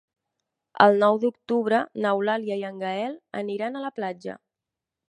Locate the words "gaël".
2.87-3.17